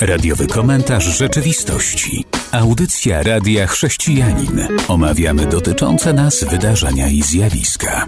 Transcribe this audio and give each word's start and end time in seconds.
Radiowy 0.00 0.46
komentarz 0.46 1.04
rzeczywistości. 1.04 2.24
Audycja 2.52 3.22
Radia 3.22 3.66
Chrześcijanin. 3.66 4.60
Omawiamy 4.88 5.46
dotyczące 5.46 6.12
nas 6.12 6.44
wydarzenia 6.44 7.08
i 7.08 7.22
zjawiska. 7.22 8.06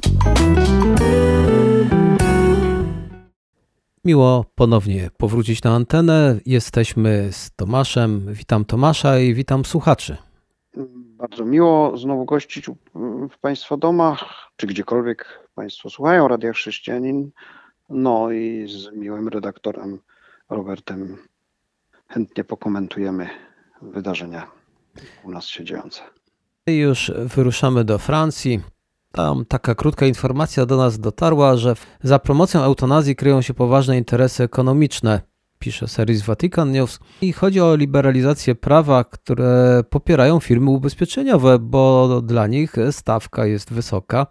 Miło 4.05 4.45
ponownie 4.55 5.11
powrócić 5.17 5.63
na 5.63 5.75
antenę. 5.75 6.39
Jesteśmy 6.47 7.29
z 7.33 7.51
Tomaszem. 7.57 8.27
Witam 8.35 8.65
Tomasza 8.65 9.19
i 9.19 9.35
witam 9.35 9.65
słuchaczy. 9.65 10.17
Bardzo 10.97 11.45
miło 11.45 11.97
znowu 11.97 12.25
gościć 12.25 12.71
w 13.31 13.39
Państwa 13.41 13.77
domach, 13.77 14.25
czy 14.57 14.67
gdziekolwiek 14.67 15.49
Państwo 15.55 15.91
słuchają 15.91 16.29
Radia 16.29 16.53
Chrześcijanin. 16.53 17.31
No 17.89 18.31
i 18.31 18.67
z 18.69 18.97
miłym 18.97 19.29
redaktorem 19.29 19.99
Robertem 20.53 21.17
chętnie 22.09 22.45
pokomentujemy 22.45 23.29
wydarzenia 23.83 24.47
u 25.25 25.31
nas 25.31 25.47
się 25.47 25.65
dziejące. 25.65 26.01
Już 26.67 27.13
wyruszamy 27.17 27.85
do 27.85 27.99
Francji. 27.99 28.61
Tam 29.13 29.45
taka 29.45 29.75
krótka 29.75 30.07
informacja 30.07 30.67
do 30.67 30.77
nas 30.77 30.99
dotarła, 30.99 31.57
że 31.57 31.75
za 32.03 32.19
promocją 32.19 32.63
eutanazji 32.63 33.17
kryją 33.17 33.43
się 33.43 33.55
poważne 33.55 33.99
interesy 33.99 34.45
ekonomiczne, 34.45 35.21
pisze 35.59 35.89
serwis 35.89 36.23
Vatican 36.23 36.73
News. 36.73 36.99
I 37.21 37.33
chodzi 37.33 37.61
o 37.61 37.77
liberalizację 37.77 38.55
prawa, 38.55 39.05
które 39.05 39.83
popierają 39.91 40.41
firmy 40.41 40.71
ubezpieczeniowe, 40.71 41.59
bo 41.59 42.21
dla 42.23 42.47
nich 42.47 42.75
stawka 42.91 43.47
jest 43.47 43.73
wysoka. 43.73 44.27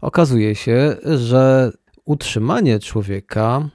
Okazuje 0.00 0.54
się, 0.54 0.96
że 1.04 1.72
utrzymanie 2.04 2.78
człowieka, 2.78 3.68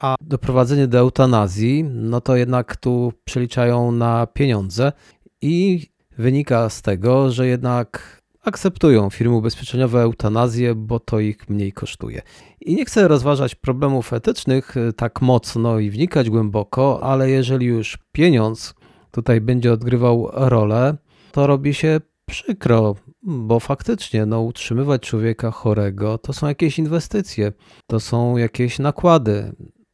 a 0.00 0.14
doprowadzenie 0.20 0.86
do 0.86 0.98
eutanazji, 0.98 1.84
no 1.84 2.20
to 2.20 2.36
jednak 2.36 2.76
tu 2.76 3.12
przeliczają 3.24 3.92
na 3.92 4.26
pieniądze 4.26 4.92
i 5.42 5.86
wynika 6.18 6.68
z 6.68 6.82
tego, 6.82 7.30
że 7.30 7.46
jednak 7.46 8.20
akceptują 8.44 9.10
firmy 9.10 9.36
ubezpieczeniowe 9.36 10.02
eutanazję, 10.02 10.74
bo 10.74 11.00
to 11.00 11.20
ich 11.20 11.48
mniej 11.48 11.72
kosztuje. 11.72 12.22
I 12.60 12.74
nie 12.74 12.84
chcę 12.84 13.08
rozważać 13.08 13.54
problemów 13.54 14.12
etycznych 14.12 14.74
tak 14.96 15.22
mocno 15.22 15.78
i 15.78 15.90
wnikać 15.90 16.30
głęboko, 16.30 17.02
ale 17.02 17.30
jeżeli 17.30 17.66
już 17.66 17.98
pieniądz 18.12 18.74
tutaj 19.10 19.40
będzie 19.40 19.72
odgrywał 19.72 20.28
rolę, 20.32 20.96
to 21.32 21.46
robi 21.46 21.74
się 21.74 22.00
przykro, 22.26 22.96
bo 23.22 23.60
faktycznie 23.60 24.26
no, 24.26 24.40
utrzymywać 24.40 25.02
człowieka 25.02 25.50
chorego 25.50 26.18
to 26.18 26.32
są 26.32 26.48
jakieś 26.48 26.78
inwestycje, 26.78 27.52
to 27.86 28.00
są 28.00 28.36
jakieś 28.36 28.78
nakłady. 28.78 29.52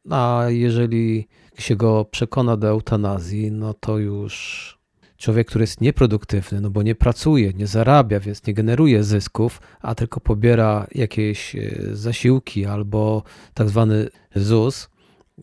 A 0.09 0.43
jeżeli 0.47 1.27
się 1.59 1.75
go 1.75 2.05
przekona 2.05 2.57
do 2.57 2.67
eutanazji, 2.67 3.51
no 3.51 3.73
to 3.73 3.97
już 3.97 4.77
człowiek, 5.17 5.47
który 5.47 5.63
jest 5.63 5.81
nieproduktywny, 5.81 6.61
no 6.61 6.69
bo 6.69 6.83
nie 6.83 6.95
pracuje, 6.95 7.53
nie 7.53 7.67
zarabia, 7.67 8.19
więc 8.19 8.47
nie 8.47 8.53
generuje 8.53 9.03
zysków, 9.03 9.61
a 9.81 9.95
tylko 9.95 10.19
pobiera 10.19 10.87
jakieś 10.95 11.55
e, 11.55 11.59
zasiłki 11.93 12.65
albo 12.65 13.23
tak 13.53 13.69
zwany 13.69 14.09
ZUS, 14.35 14.89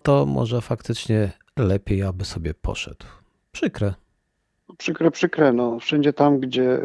to 0.02 0.26
może 0.26 0.60
faktycznie 0.60 1.32
lepiej, 1.56 2.02
aby 2.02 2.24
sobie 2.24 2.54
poszedł. 2.54 3.06
Przykre. 3.52 3.94
Przykre, 4.78 5.10
przykre. 5.10 5.52
No, 5.52 5.78
wszędzie 5.78 6.12
tam, 6.12 6.40
gdzie 6.40 6.80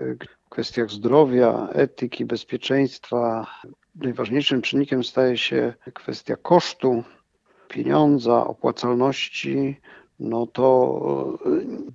w 0.45 0.49
kwestiach 0.49 0.89
zdrowia, 0.91 1.69
etyki, 1.71 2.25
bezpieczeństwa 2.25 3.47
najważniejszym 3.95 4.61
czynnikiem 4.61 5.03
staje 5.03 5.37
się 5.37 5.73
kwestia 5.93 6.35
kosztu, 6.35 7.03
pieniądza, 7.69 8.47
opłacalności, 8.47 9.75
no 10.19 10.47
to 10.47 11.37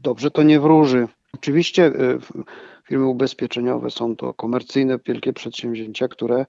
dobrze 0.02 0.30
to 0.30 0.42
nie 0.42 0.60
wróży. 0.60 1.08
Oczywiście 1.34 1.86
y, 1.86 2.18
firmy 2.88 3.06
ubezpieczeniowe 3.06 3.90
są 3.90 4.16
to 4.16 4.34
komercyjne, 4.34 4.98
wielkie 5.06 5.32
przedsięwzięcia, 5.32 6.08
które 6.08 6.46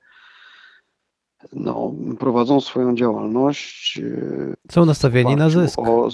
no, 1.53 1.93
prowadzą 2.19 2.61
swoją 2.61 2.95
działalność. 2.95 3.97
Y, 3.97 4.53
są 4.71 4.85
nastawieni 4.85 5.35
na 5.35 5.49
zysk. 5.49 5.79
O, 5.79 6.09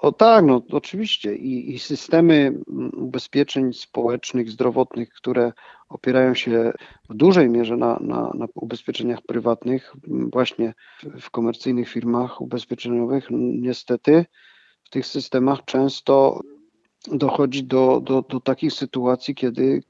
o, 0.00 0.12
tak, 0.12 0.44
no 0.44 0.62
oczywiście. 0.72 1.36
I, 1.36 1.74
I, 1.74 1.78
systemy 1.78 2.58
ubezpieczeń 2.96 3.72
społecznych, 3.72 4.50
zdrowotnych, 4.50 5.08
które 5.12 5.52
opierają 5.88 6.34
się 6.34 6.72
w 7.08 7.14
dużej 7.14 7.48
mierze 7.48 7.76
na, 7.76 7.98
na, 8.00 8.30
na 8.34 8.46
ubezpieczeniach 8.54 9.22
prywatnych, 9.22 9.94
właśnie 10.32 10.74
w, 11.20 11.30
komercyjnych 11.30 11.88
firmach 11.88 12.40
ubezpieczeniowych, 12.40 13.26
niestety 13.30 14.26
w 14.84 14.90
tych 14.90 15.06
systemach 15.06 15.64
często 15.64 16.40
dochodzi 17.12 17.64
do, 17.64 18.00
do, 18.00 18.22
do 18.22 18.40
takich 18.40 18.72
sytuacji, 18.72 19.34
kiedy 19.34 19.82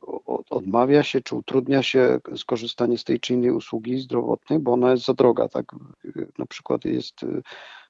odmawia 0.59 1.03
się 1.03 1.21
czy 1.21 1.37
utrudnia 1.37 1.83
się 1.83 2.19
skorzystanie 2.37 2.99
z 2.99 3.05
tej 3.05 3.21
czy 3.21 3.35
innej 3.35 3.51
usługi 3.51 3.99
zdrowotnej, 3.99 4.59
bo 4.59 4.73
ona 4.73 4.91
jest 4.91 5.05
za 5.05 5.15
droga. 5.15 5.49
Tak 5.49 5.65
na 6.39 6.47
przykład 6.47 6.85
jest 6.85 7.15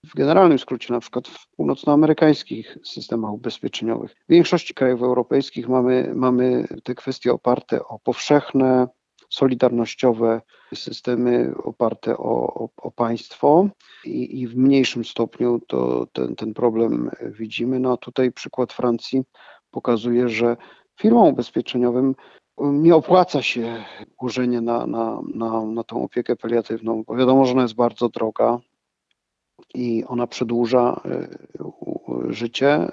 w 0.04 0.14
generalnym 0.14 0.58
skrócie, 0.58 0.92
na 0.92 1.00
przykład 1.00 1.28
w 1.28 1.48
północnoamerykańskich 1.48 2.78
systemach 2.84 3.32
ubezpieczeniowych. 3.32 4.12
W 4.12 4.32
większości 4.32 4.74
krajów 4.74 5.02
europejskich 5.02 5.68
mamy, 5.68 6.12
mamy 6.14 6.68
te 6.84 6.94
kwestie 6.94 7.32
oparte 7.32 7.84
o 7.84 7.98
powszechne, 7.98 8.88
solidarnościowe 9.30 10.40
systemy 10.74 11.54
oparte 11.62 12.18
o, 12.18 12.54
o, 12.54 12.68
o 12.76 12.90
państwo 12.90 13.68
i, 14.04 14.40
i, 14.40 14.46
w 14.46 14.56
mniejszym 14.56 15.04
stopniu 15.04 15.60
to 15.66 16.06
ten, 16.12 16.36
ten 16.36 16.54
problem 16.54 17.10
widzimy. 17.22 17.80
No 17.80 17.92
a 17.92 17.96
tutaj 17.96 18.32
przykład 18.32 18.72
Francji 18.72 19.22
pokazuje, 19.70 20.28
że 20.28 20.56
firmom 21.00 21.26
ubezpieczeniowym 21.26 22.14
nie 22.60 22.94
opłaca 22.94 23.42
się 23.42 23.84
łożenie 24.22 24.60
na, 24.60 24.86
na, 24.86 25.20
na, 25.34 25.64
na 25.64 25.84
tą 25.84 26.02
opiekę 26.02 26.36
paliatywną, 26.36 27.02
bo 27.06 27.16
wiadomo, 27.16 27.44
że 27.44 27.52
ona 27.52 27.62
jest 27.62 27.74
bardzo 27.74 28.08
droga 28.08 28.58
i 29.74 30.04
ona 30.04 30.26
przedłuża 30.26 31.00
y, 31.06 32.32
życie 32.32 32.88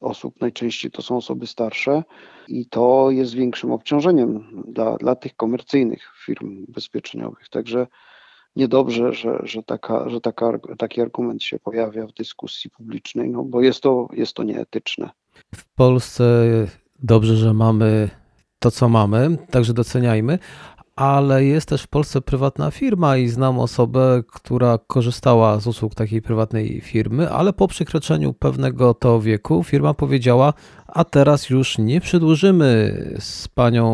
osób, 0.00 0.40
najczęściej 0.40 0.90
to 0.90 1.02
są 1.02 1.16
osoby 1.16 1.46
starsze 1.46 2.04
i 2.48 2.66
to 2.66 3.10
jest 3.10 3.34
większym 3.34 3.72
obciążeniem 3.72 4.62
dla, 4.68 4.96
dla 4.96 5.14
tych 5.14 5.36
komercyjnych 5.36 6.12
firm 6.24 6.64
ubezpieczeniowych. 6.68 7.48
Także 7.48 7.86
niedobrze, 8.56 9.12
że, 9.12 9.40
że, 9.42 9.62
taka, 9.62 10.08
że 10.08 10.20
taka, 10.20 10.58
taki 10.78 11.00
argument 11.00 11.42
się 11.42 11.58
pojawia 11.58 12.06
w 12.06 12.12
dyskusji 12.12 12.70
publicznej, 12.70 13.30
no 13.30 13.44
bo 13.44 13.62
jest 13.62 13.82
to, 13.82 14.08
jest 14.12 14.34
to 14.34 14.42
nieetyczne. 14.42 15.10
W 15.54 15.74
Polsce 15.74 16.46
dobrze, 17.02 17.36
że 17.36 17.54
mamy 17.54 18.10
to, 18.60 18.70
co 18.70 18.88
mamy, 18.88 19.36
także 19.50 19.74
doceniajmy, 19.74 20.38
ale 20.96 21.44
jest 21.44 21.68
też 21.68 21.82
w 21.82 21.88
Polsce 21.88 22.20
prywatna 22.20 22.70
firma 22.70 23.16
i 23.16 23.28
znam 23.28 23.58
osobę, 23.58 24.22
która 24.32 24.78
korzystała 24.86 25.60
z 25.60 25.66
usług 25.66 25.94
takiej 25.94 26.22
prywatnej 26.22 26.80
firmy, 26.80 27.30
ale 27.30 27.52
po 27.52 27.68
przekroczeniu 27.68 28.32
pewnego 28.32 28.94
to 28.94 29.20
wieku 29.20 29.64
firma 29.64 29.94
powiedziała, 29.94 30.52
a 30.86 31.04
teraz 31.04 31.50
już 31.50 31.78
nie 31.78 32.00
przedłużymy 32.00 32.94
z 33.20 33.48
panią 33.48 33.86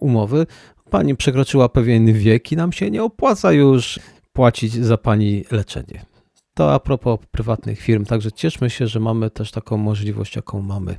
umowy. 0.00 0.46
Pani 0.90 1.16
przekroczyła 1.16 1.68
pewien 1.68 2.12
wiek 2.12 2.52
i 2.52 2.56
nam 2.56 2.72
się 2.72 2.90
nie 2.90 3.02
opłaca 3.02 3.52
już 3.52 4.00
płacić 4.32 4.72
za 4.72 4.98
pani 4.98 5.44
leczenie. 5.50 6.06
To 6.54 6.74
a 6.74 6.80
propos 6.80 7.18
prywatnych 7.30 7.80
firm, 7.80 8.04
także 8.04 8.32
cieszmy 8.32 8.70
się, 8.70 8.86
że 8.86 9.00
mamy 9.00 9.30
też 9.30 9.50
taką 9.50 9.76
możliwość, 9.76 10.36
jaką 10.36 10.62
mamy. 10.62 10.98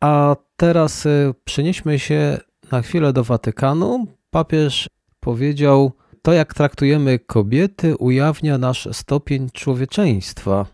A 0.00 0.36
teraz 0.56 1.06
y, 1.06 1.34
przenieśmy 1.44 1.98
się 1.98 2.38
na 2.72 2.82
chwilę 2.82 3.12
do 3.12 3.24
Watykanu. 3.24 4.06
Papież 4.30 4.88
powiedział: 5.20 5.92
To, 6.22 6.32
jak 6.32 6.54
traktujemy 6.54 7.18
kobiety, 7.18 7.96
ujawnia 7.96 8.58
nasz 8.58 8.88
stopień 8.92 9.50
człowieczeństwa. 9.52 10.66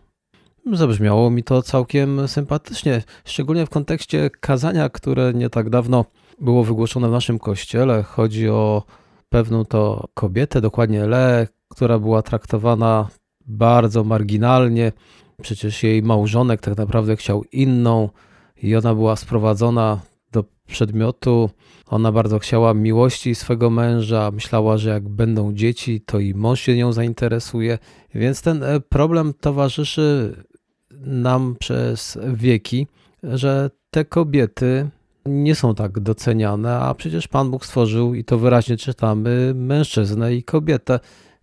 Zabrzmiało 0.73 1.29
mi 1.29 1.43
to 1.43 1.61
całkiem 1.61 2.27
sympatycznie, 2.27 3.03
szczególnie 3.25 3.65
w 3.65 3.69
kontekście 3.69 4.29
kazania, 4.29 4.89
które 4.89 5.33
nie 5.33 5.49
tak 5.49 5.69
dawno 5.69 6.05
było 6.41 6.63
wygłoszone 6.63 7.07
w 7.07 7.11
naszym 7.11 7.39
kościele. 7.39 8.03
Chodzi 8.03 8.49
o 8.49 8.83
pewną 9.29 9.65
to 9.65 10.07
kobietę, 10.13 10.61
dokładnie 10.61 11.05
Le, 11.05 11.47
która 11.69 11.99
była 11.99 12.21
traktowana 12.21 13.07
bardzo 13.45 14.03
marginalnie. 14.03 14.91
Przecież 15.41 15.83
jej 15.83 16.03
małżonek 16.03 16.61
tak 16.61 16.77
naprawdę 16.77 17.15
chciał 17.15 17.43
inną 17.51 18.09
i 18.65 18.75
ona 18.75 18.95
była 18.95 19.15
sprowadzona 19.15 20.01
do 20.31 20.43
przedmiotu. 20.67 21.49
Ona 21.87 22.11
bardzo 22.11 22.39
chciała 22.39 22.73
miłości 22.73 23.35
swego 23.35 23.69
męża, 23.69 24.31
myślała, 24.31 24.77
że 24.77 24.89
jak 24.89 25.09
będą 25.09 25.53
dzieci, 25.53 26.01
to 26.01 26.19
i 26.19 26.33
mąż 26.33 26.61
się 26.61 26.75
nią 26.77 26.93
zainteresuje. 26.93 27.77
Więc 28.15 28.41
ten 28.41 28.63
e, 28.63 28.79
problem 28.79 29.33
towarzyszy 29.33 30.35
nam 30.91 31.55
przez 31.59 32.17
wieki, 32.33 32.87
że 33.23 33.69
te 33.91 34.05
kobiety 34.05 34.89
nie 35.25 35.55
są 35.55 35.75
tak 35.75 35.99
doceniane, 35.99 36.79
a 36.79 36.93
przecież 36.93 37.27
Pan 37.27 37.51
Bóg 37.51 37.65
stworzył, 37.65 38.13
i 38.13 38.23
to 38.23 38.37
wyraźnie 38.37 38.77
czytamy, 38.77 39.53
mężczyznę 39.55 40.35
i 40.35 40.43
kobietę. 40.43 40.99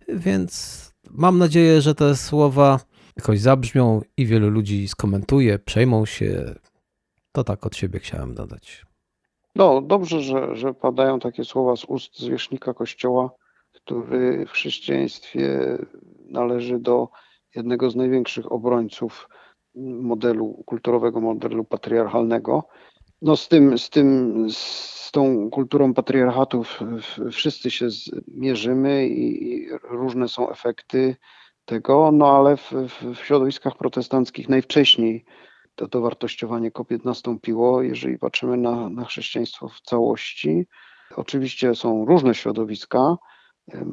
Więc 0.09 0.93
mam 1.11 1.37
nadzieję, 1.37 1.81
że 1.81 1.95
te 1.95 2.15
słowa 2.15 2.79
jakoś 3.17 3.39
zabrzmią 3.39 4.01
i 4.17 4.25
wielu 4.25 4.49
ludzi 4.49 4.87
skomentuje, 4.87 5.59
przejmą 5.59 6.05
się. 6.05 6.55
To 7.33 7.43
tak 7.43 7.65
od 7.65 7.75
siebie 7.75 7.99
chciałem 7.99 8.35
dodać. 8.35 8.85
No, 9.55 9.81
dobrze, 9.81 10.21
że, 10.21 10.55
że 10.55 10.73
padają 10.73 11.19
takie 11.19 11.45
słowa 11.45 11.75
z 11.75 11.85
ust 11.85 12.19
zwierzchnika 12.19 12.73
Kościoła, 12.73 13.29
który 13.73 14.45
w 14.45 14.51
chrześcijaństwie 14.51 15.77
należy 16.25 16.79
do 16.79 17.07
jednego 17.55 17.91
z 17.91 17.95
największych 17.95 18.51
obrońców 18.51 19.29
modelu, 20.01 20.63
kulturowego 20.65 21.21
modelu 21.21 21.63
patriarchalnego. 21.63 22.67
No 23.21 23.35
z 23.35 23.47
tym, 23.47 23.77
z 23.77 23.89
tym, 23.89 24.47
z 24.49 25.11
tą 25.11 25.49
kulturą 25.49 25.93
patriarchatów 25.93 26.79
wszyscy 27.31 27.71
się 27.71 27.87
mierzymy 28.27 29.07
i 29.07 29.67
różne 29.83 30.27
są 30.27 30.49
efekty 30.49 31.15
tego, 31.65 32.11
no 32.11 32.37
ale 32.37 32.57
w, 32.57 32.71
w 33.15 33.15
środowiskach 33.15 33.77
protestanckich 33.77 34.49
najwcześniej 34.49 35.25
to 35.75 35.87
dowartościowanie 35.87 36.71
kobiet 36.71 37.05
nastąpiło, 37.05 37.81
jeżeli 37.81 38.17
patrzymy 38.17 38.57
na, 38.57 38.89
na 38.89 39.05
chrześcijaństwo 39.05 39.67
w 39.67 39.81
całości. 39.81 40.67
Oczywiście 41.15 41.75
są 41.75 42.05
różne 42.05 42.35
środowiska, 42.35 43.17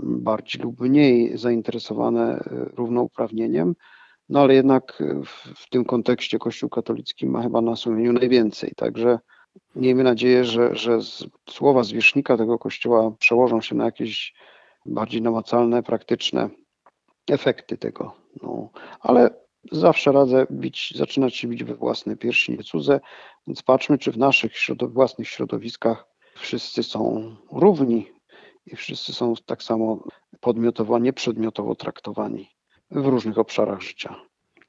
bardziej 0.03 0.63
lub 0.63 0.81
mniej 0.81 1.39
zainteresowane 1.39 2.23
e, 2.23 2.41
równouprawnieniem, 2.77 3.75
no 4.29 4.41
ale 4.41 4.55
jednak 4.55 5.03
w, 5.25 5.61
w 5.61 5.69
tym 5.69 5.85
kontekście 5.85 6.39
Kościół 6.39 6.71
katolicki 6.71 7.27
ma 7.27 7.43
chyba 7.43 7.61
na 7.61 7.77
sumieniu 7.77 8.13
najwięcej. 8.13 8.73
Także 8.77 9.19
miejmy 9.77 10.05
nadzieję, 10.05 10.45
że, 10.45 10.77
że 10.77 10.99
słowa 11.51 11.83
zwierzchnika 11.83 12.37
tego 12.37 12.59
Kościoła 12.59 13.11
przełożą 13.19 13.61
się 13.61 13.75
na 13.75 13.85
jakieś 13.85 14.35
bardziej 14.87 15.23
namacalne, 15.23 15.83
praktyczne 15.83 16.51
efekty 17.31 17.77
tego. 17.79 18.15
No, 18.43 18.71
ale 19.01 19.31
zawsze 19.73 20.13
radzę 20.13 20.47
bić, 20.51 20.93
zaczynać 20.97 21.37
się 21.37 21.49
bić 21.49 21.65
we 21.65 21.75
własne 21.75 22.17
piersi, 22.17 22.53
nie 22.53 22.65
cudze, 22.65 23.01
więc 23.47 23.63
patrzmy, 23.63 23.99
czy 23.99 24.13
w 24.13 24.19
naszych 24.19 24.57
środow 24.57 24.93
własnych 24.93 25.29
środowiskach 25.29 26.07
wszyscy 26.37 26.83
są 26.83 27.35
równi 27.53 28.07
i 28.67 28.77
wszyscy 28.77 29.13
są 29.13 29.35
tak 29.47 29.63
samo 29.63 30.05
podmiotowo, 30.41 30.97
a 30.97 30.99
nie 30.99 31.13
przedmiotowo 31.13 31.75
traktowani 31.75 32.49
w 32.91 33.07
różnych 33.07 33.39
obszarach 33.39 33.81
życia, 33.81 34.17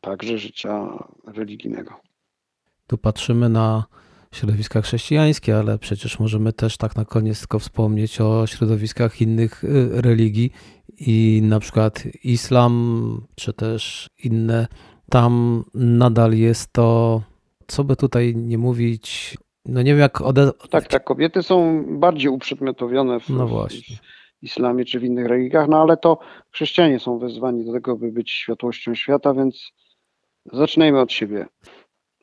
także 0.02 0.38
życia 0.38 1.04
religijnego. 1.28 1.94
Tu 2.88 2.98
patrzymy 2.98 3.50
na 3.50 3.86
środowiska 4.32 4.82
chrześcijańskie, 4.82 5.58
ale 5.58 5.78
przecież 5.78 6.20
możemy 6.20 6.54
też 6.54 6.78
tak 6.78 6.96
na 6.96 7.06
koniec 7.06 7.40
tylko 7.40 7.60
wspomnieć 7.60 8.22
o 8.22 8.48
środowiskach 8.48 9.22
innych 9.22 9.64
y, 9.64 10.02
religii 10.02 10.52
i 11.08 11.42
na 11.44 11.60
przykład 11.60 12.04
islam, 12.24 13.28
czy 13.36 13.54
też 13.54 14.08
inne. 14.24 14.68
Tam 15.10 15.64
nadal 15.74 16.34
jest 16.34 16.74
to, 16.74 17.22
co 17.68 17.84
by 17.84 17.96
tutaj 17.96 18.36
nie 18.36 18.58
mówić, 18.58 19.38
no 19.66 19.82
nie 19.82 19.92
wiem 19.92 20.00
jak 20.00 20.22
ode... 20.22 20.52
Tak, 20.70 20.88
tak, 20.88 21.04
kobiety 21.04 21.44
są 21.44 21.86
bardziej 22.00 22.30
uprzedmiotowione 22.32 23.20
w, 23.20 23.30
no 23.30 23.48
właśnie. 23.48 23.96
w 24.42 24.44
islamie 24.44 24.86
czy 24.86 25.00
w 25.00 25.04
innych 25.04 25.28
religiach, 25.28 25.68
no 25.70 25.82
ale 25.82 25.98
to 25.98 26.20
chrześcijanie 26.52 27.00
są 27.00 27.20
wezwani 27.20 27.66
do 27.66 27.74
tego, 27.74 27.98
by 27.98 28.12
być 28.12 28.32
światłością 28.32 28.96
świata, 28.96 29.34
więc 29.34 29.72
zaczynajmy 30.54 31.00
od 31.00 31.12
siebie 31.12 31.46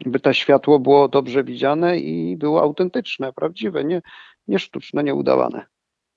by 0.07 0.21
to 0.21 0.33
światło 0.33 0.79
było 0.79 1.09
dobrze 1.09 1.45
widziane 1.45 1.99
i 1.99 2.37
było 2.37 2.63
autentyczne, 2.63 3.33
prawdziwe, 3.33 3.85
nie, 3.85 4.03
nie 4.49 4.59
sztuczne, 4.59 5.05
nie 5.05 5.15
udawane. 5.15 5.67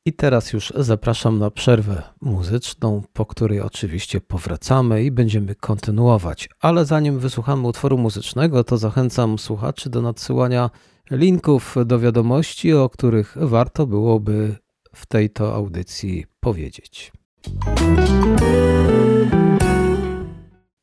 I 0.05 0.13
teraz 0.13 0.53
już 0.53 0.73
zapraszam 0.75 1.39
na 1.39 1.51
przerwę 1.51 2.03
muzyczną, 2.21 3.01
po 3.13 3.25
której 3.25 3.61
oczywiście 3.61 4.21
powracamy 4.21 5.03
i 5.03 5.11
będziemy 5.11 5.55
kontynuować. 5.55 6.49
Ale 6.59 6.85
zanim 6.85 7.19
wysłuchamy 7.19 7.67
utworu 7.67 7.97
muzycznego, 7.97 8.63
to 8.63 8.77
zachęcam 8.77 9.39
słuchaczy 9.39 9.89
do 9.89 10.01
nadsyłania 10.01 10.69
linków 11.11 11.75
do 11.85 11.99
wiadomości, 11.99 12.73
o 12.73 12.89
których 12.89 13.37
warto 13.41 13.87
byłoby 13.87 14.55
w 14.95 15.05
tej 15.05 15.29
to 15.29 15.55
audycji 15.55 16.25
powiedzieć. 16.39 17.11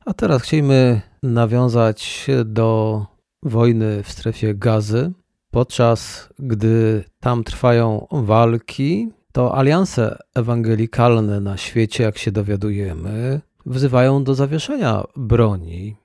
A 0.07 0.15
teraz 0.15 0.43
chcielibyśmy 0.43 1.01
nawiązać 1.23 2.27
do 2.45 3.07
wojny 3.43 4.03
w 4.03 4.13
strefie 4.13 4.55
gazy. 4.55 5.13
Podczas 5.51 6.29
gdy 6.39 7.05
tam 7.21 7.45
trwają 7.45 8.07
walki, 8.11 9.09
to 9.33 9.59
alianse 9.59 10.19
ewangelikalne 10.35 11.41
na 11.41 11.57
świecie, 11.57 12.05
jak 12.05 12.19
się 12.19 12.33
dowiadujemy, 12.33 13.41
wzywają 13.67 14.25
do 14.25 14.35
zawieszenia 14.35 15.05
broni. 15.17 15.97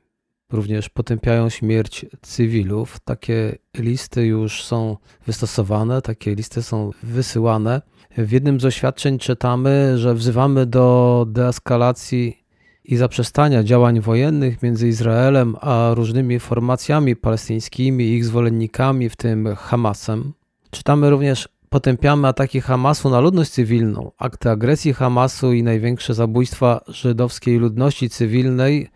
Również 0.51 0.90
potępiają 0.90 1.50
śmierć 1.50 2.06
cywilów. 2.22 3.00
Takie 3.00 3.57
listy 3.78 4.25
już 4.25 4.63
są 4.63 4.98
wystosowane, 5.25 6.01
takie 6.01 6.36
listy 6.36 6.63
są 6.63 6.92
wysyłane. 7.04 7.81
W 8.18 8.31
jednym 8.31 8.60
z 8.60 8.66
oświadczeń 8.66 9.19
czytamy, 9.19 9.98
że 9.98 10.13
wzywamy 10.13 10.66
do 10.66 11.25
deeskalacji 11.30 12.43
i 12.85 12.95
zaprzestania 12.95 13.63
działań 13.63 14.01
wojennych 14.01 14.63
między 14.63 14.88
Izraelem 14.88 15.56
a 15.62 15.91
różnymi 15.94 16.39
formacjami 16.39 17.15
palestyńskimi 17.15 18.03
i 18.03 18.15
ich 18.15 18.25
zwolennikami, 18.25 19.09
w 19.09 19.15
tym 19.15 19.56
Hamasem. 19.56 20.33
Czytamy 20.71 21.09
również 21.09 21.50
potępiamy 21.69 22.27
ataki 22.27 22.62
Hamasu 22.62 23.09
na 23.09 23.19
ludność 23.19 23.51
cywilną, 23.51 24.12
akty 24.18 24.50
agresji 24.50 24.94
Hamasu 24.94 25.53
i 25.53 25.63
największe 25.63 26.13
zabójstwa 26.13 26.81
żydowskiej 26.88 27.57
ludności 27.57 28.09
cywilnej, 28.09 28.88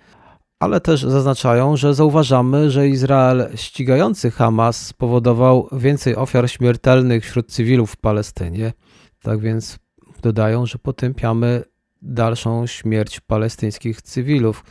ale 0.59 0.81
też 0.81 1.01
zaznaczają, 1.01 1.77
że 1.77 1.93
zauważamy, 1.93 2.71
że 2.71 2.87
Izrael 2.87 3.49
ścigający 3.55 4.31
Hamas 4.31 4.85
spowodował 4.85 5.69
więcej 5.71 6.15
ofiar 6.15 6.49
śmiertelnych 6.49 7.23
wśród 7.23 7.51
cywilów 7.51 7.91
w 7.91 7.97
Palestynie. 7.97 8.73
Tak 9.21 9.39
więc 9.39 9.79
dodają, 10.21 10.65
że 10.65 10.77
potępiamy 10.77 11.63
dalszą 12.07 12.67
śmierć 12.67 13.19
palestyńskich 13.19 14.01
cywilów. 14.01 14.63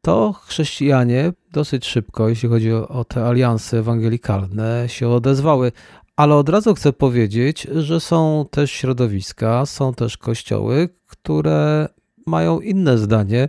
To 0.00 0.32
chrześcijanie 0.32 1.32
dosyć 1.52 1.86
szybko, 1.86 2.28
jeśli 2.28 2.48
chodzi 2.48 2.72
o, 2.72 3.04
te 3.04 3.26
alianse 3.26 3.78
ewangelikalne, 3.78 4.84
się 4.88 5.08
odezwały. 5.08 5.72
Ale 6.16 6.34
od 6.34 6.48
razu 6.48 6.74
chcę 6.74 6.92
powiedzieć, 6.92 7.62
że 7.62 8.00
są 8.00 8.46
też 8.50 8.70
środowiska, 8.70 9.66
są 9.66 9.94
też 9.94 10.16
kościoły, 10.16 10.88
które 11.06 11.88
mają 12.26 12.60
inne 12.60 12.98
zdanie, 12.98 13.48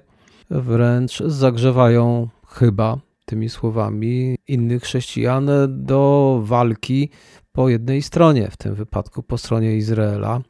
wręcz 0.49 1.19
zagrzewają 1.19 2.29
chyba 2.47 2.97
tymi 3.25 3.49
słowami 3.49 4.37
innych 4.47 4.83
chrześcijan 4.83 5.49
do 5.67 6.39
walki 6.43 7.09
po 7.51 7.69
jednej 7.69 8.01
stronie, 8.01 8.47
w 8.51 8.57
tym 8.57 8.75
wypadku 8.75 9.23
po 9.23 9.37
stronie 9.37 9.75
Izraela. 9.75 10.41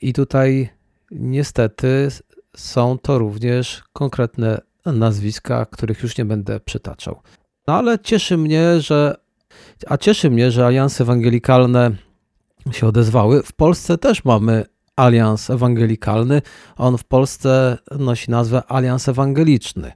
I 0.00 0.12
tutaj 0.12 0.68
Niestety 1.10 2.08
są 2.56 2.98
to 2.98 3.18
również 3.18 3.82
konkretne 3.92 4.60
nazwiska, 4.86 5.66
których 5.66 6.02
już 6.02 6.18
nie 6.18 6.24
będę 6.24 6.60
przytaczał. 6.60 7.20
No 7.66 7.74
ale 7.74 7.98
cieszy 7.98 8.36
mnie, 8.36 8.80
że 8.80 9.14
a 9.86 9.96
cieszy 9.96 10.30
mnie, 10.30 10.50
że 10.50 10.66
alianse 10.66 11.04
ewangelikalne 11.04 11.90
się 12.72 12.86
odezwały. 12.86 13.42
W 13.42 13.52
Polsce 13.52 13.98
też 13.98 14.24
mamy 14.24 14.64
alians 14.96 15.50
ewangelikalny. 15.50 16.42
On 16.76 16.98
w 16.98 17.04
Polsce 17.04 17.78
nosi 17.98 18.30
nazwę 18.30 18.62
Alians 18.68 19.08
Ewangeliczny. 19.08 19.92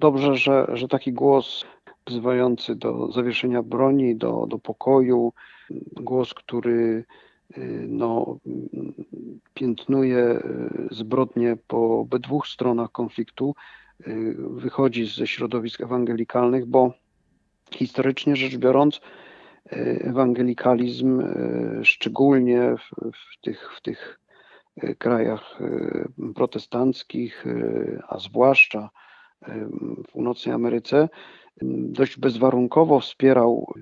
Dobrze, 0.00 0.36
że, 0.36 0.66
że 0.72 0.88
taki 0.88 1.12
głos 1.12 1.64
wzywający 2.06 2.74
do 2.74 3.12
zawieszenia 3.12 3.62
broni, 3.62 4.16
do, 4.16 4.46
do 4.48 4.58
pokoju, 4.58 5.32
głos, 5.96 6.34
który 6.34 7.04
Y, 7.58 7.86
no, 7.88 8.38
piętnuje 9.62 10.18
y, 10.18 10.40
zbrodnie 10.90 11.56
po 11.66 11.98
obydwu 12.00 12.42
stronach 12.42 12.92
konfliktu, 12.92 13.54
y, 14.00 14.36
wychodzi 14.38 15.06
ze 15.06 15.26
środowisk 15.26 15.80
ewangelikalnych, 15.80 16.66
bo 16.66 16.92
historycznie 17.74 18.36
rzecz 18.36 18.56
biorąc, 18.56 19.00
ewangelikalizm, 20.00 21.22
szczególnie 21.82 22.74
w, 22.76 23.12
w, 23.12 23.40
tych, 23.40 23.70
w 23.76 23.80
tych 23.80 24.20
krajach 24.98 25.58
protestanckich, 26.34 27.44
a 28.08 28.18
zwłaszcza 28.18 28.90
w 30.08 30.12
północnej 30.12 30.54
Ameryce, 30.54 31.08
dość 31.62 32.18
bezwarunkowo 32.18 33.00
wspierał 33.00 33.72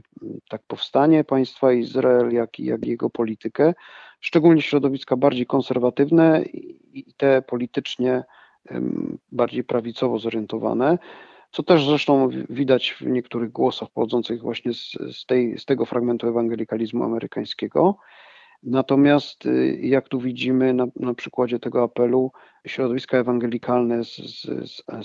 tak 0.48 0.62
powstanie 0.62 1.24
państwa 1.24 1.72
Izrael, 1.72 2.32
jak 2.32 2.60
i, 2.60 2.64
jak 2.64 2.86
jego 2.86 3.10
politykę, 3.10 3.74
szczególnie 4.20 4.62
środowiska 4.62 5.16
bardziej 5.16 5.46
konserwatywne 5.46 6.42
i 6.92 7.14
te 7.16 7.42
politycznie 7.42 8.24
bardziej 9.32 9.64
prawicowo 9.64 10.18
zorientowane, 10.18 10.98
co 11.50 11.62
też 11.62 11.86
zresztą 11.86 12.28
widać 12.50 12.90
w 13.00 13.06
niektórych 13.06 13.52
głosach 13.52 13.90
pochodzących 13.90 14.42
właśnie 14.42 14.74
z, 14.74 14.92
z, 15.12 15.26
tej, 15.26 15.58
z 15.58 15.64
tego 15.64 15.84
fragmentu 15.84 16.28
ewangelikalizmu 16.28 17.04
amerykańskiego. 17.04 17.96
Natomiast 18.62 19.46
y, 19.46 19.78
jak 19.82 20.08
tu 20.08 20.20
widzimy 20.20 20.74
na, 20.74 20.86
na 20.96 21.14
przykładzie 21.14 21.58
tego 21.58 21.82
apelu, 21.82 22.32
środowiska 22.66 23.18
ewangelikalne 23.18 24.04
z, 24.04 24.16
z, 24.16 24.46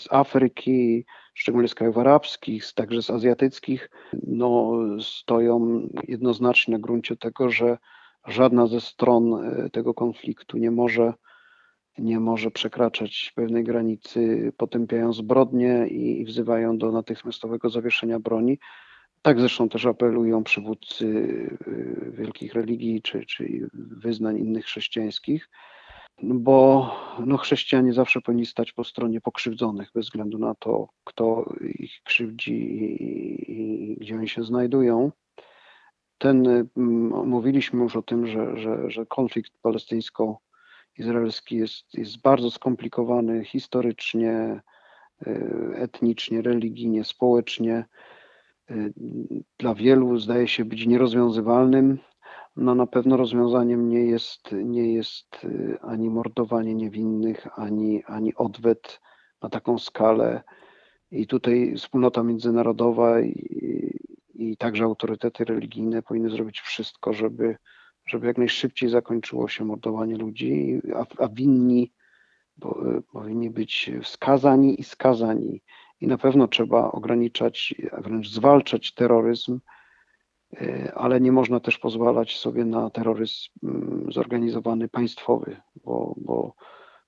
z 0.02 0.14
Afryki, 0.14 1.06
szczególnie 1.34 1.68
z 1.68 1.76
krajów 1.76 1.98
arabskich, 1.98 2.74
także 2.76 3.02
z 3.02 3.10
azjatyckich, 3.10 3.90
no, 4.28 4.72
stoją 5.00 5.88
jednoznacznie 6.08 6.72
na 6.72 6.80
gruncie 6.80 7.16
tego, 7.16 7.50
że 7.50 7.78
żadna 8.28 8.68
ze 8.68 8.82
stron 8.82 9.34
y, 9.66 9.70
tego 9.70 9.94
konfliktu 9.94 10.58
nie 10.58 10.72
może, 10.72 11.14
nie 11.98 12.20
może 12.20 12.52
przekraczać 12.52 13.32
pewnej 13.36 13.64
granicy, 13.64 14.52
potępiają 14.58 15.14
zbrodnie 15.14 15.88
i 15.88 16.26
wzywają 16.26 16.78
do 16.78 16.92
natychmiastowego 16.92 17.70
zawieszenia 17.70 18.20
broni. 18.20 18.60
Tak 19.22 19.40
zresztą 19.40 19.70
też 19.70 19.86
apelują 19.86 20.44
przywódcy 20.44 21.06
y, 21.06 22.12
wielkich 22.12 22.54
religii 22.54 23.02
czy, 23.02 23.26
czy 23.26 23.70
wyznań 23.74 24.38
innych 24.38 24.66
chrześcijańskich, 24.66 25.50
bo 26.24 26.92
no, 27.26 27.38
chrześcijanie 27.38 27.94
zawsze 27.94 28.22
powinni 28.22 28.46
stać 28.46 28.72
po 28.72 28.84
stronie 28.84 29.22
pokrzywdzonych, 29.22 29.92
bez 29.96 30.06
względu 30.06 30.38
na 30.38 30.56
to, 30.56 30.88
kto 31.04 31.54
ich 31.62 32.02
krzywdzi 32.04 32.54
i, 32.54 33.92
i 33.92 33.96
gdzie 33.96 34.16
oni 34.16 34.30
się 34.30 34.44
znajdują. 34.44 35.12
Ten, 36.18 36.68
mówiliśmy 37.26 37.84
już 37.84 37.96
o 37.96 38.02
tym, 38.02 38.28
że, 38.28 38.58
że, 38.58 38.90
że 38.92 39.06
konflikt 39.06 39.52
palestyńsko-izraelski 39.62 41.58
jest, 41.58 41.94
jest 41.94 42.22
bardzo 42.22 42.52
skomplikowany 42.52 43.46
historycznie, 43.46 44.62
y, 45.28 45.72
etnicznie, 45.76 46.42
religijnie, 46.42 47.04
społecznie 47.04 47.86
Y, 48.72 48.94
dla 49.58 49.76
wielu 49.76 50.18
zdaje 50.18 50.48
się 50.48 50.66
być 50.66 50.88
nierozwiązywalnym. 50.88 52.00
No 52.56 52.76
na 52.76 52.88
pewno 52.88 53.18
rozwiązaniem 53.18 53.90
nie 53.90 54.06
jest, 54.06 54.52
nie 54.52 54.94
jest 54.94 55.44
y, 55.44 55.78
ani 55.82 56.10
mordowanie 56.10 56.76
niewinnych, 56.76 57.60
ani, 57.60 58.04
ani 58.04 58.36
odwet 58.36 59.02
na 59.42 59.50
taką 59.50 59.80
skalę. 59.80 60.42
I 61.12 61.28
tutaj 61.28 61.74
wspólnota 61.78 62.24
międzynarodowa 62.24 63.16
i 64.36 64.58
także 64.58 64.84
autorytety 64.84 65.46
religijne 65.46 66.02
powinny 66.02 66.30
zrobić 66.30 66.60
wszystko, 66.60 67.14
żeby, 67.14 67.58
żeby 68.06 68.28
jak 68.28 68.38
najszybciej 68.38 68.90
zakończyło 68.90 69.48
się 69.48 69.66
mordowanie 69.66 70.18
ludzi, 70.18 70.82
a, 70.96 71.24
a 71.24 71.28
winni 71.28 71.92
bo, 72.58 72.98
y, 72.98 73.02
powinni 73.02 73.50
być 73.50 73.92
wskazani 74.04 74.82
i 74.82 74.84
skazani 74.84 75.62
i 76.02 76.08
na 76.08 76.18
pewno 76.18 76.48
trzeba 76.48 76.92
ograniczać, 76.92 77.76
wręcz 77.98 78.30
zwalczać 78.30 78.94
terroryzm, 78.94 79.60
e, 80.62 80.94
ale 80.96 81.22
nie 81.22 81.32
można 81.32 81.60
też 81.60 81.78
pozwalać 81.78 82.38
sobie 82.38 82.66
na 82.66 82.90
terroryzm 82.90 83.50
mm, 83.64 84.12
zorganizowany 84.12 84.90
państwowy, 84.90 85.62
bo, 85.86 86.16
bo, 86.18 86.54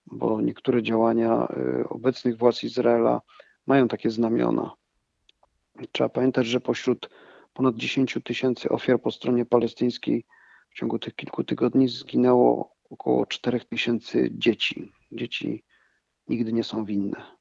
bo 0.05 0.41
niektóre 0.41 0.83
działania 0.83 1.47
e, 1.47 1.89
obecnych 1.89 2.37
władz 2.37 2.63
Izraela 2.63 3.21
mają 3.67 3.87
takie 3.87 4.09
znamiona. 4.09 4.71
Trzeba 5.91 6.09
pamiętać, 6.09 6.47
że 6.47 6.59
pośród 6.59 7.09
ponad 7.53 7.75
10 7.75 8.17
tysięcy 8.23 8.69
ofiar 8.69 9.01
po 9.01 9.11
stronie 9.11 9.45
palestyńskiej 9.45 10.25
w 10.69 10.73
ciągu 10.75 10.99
tych 10.99 11.15
kilku 11.15 11.43
tygodni 11.43 11.87
zginęło 11.87 12.75
około 12.89 13.25
4 13.25 13.59
tysięcy 13.59 14.29
dzieci. 14.31 14.91
Dzieci 15.11 15.63
nigdy 16.27 16.53
nie 16.53 16.63
są 16.63 16.85
winne. 16.85 17.37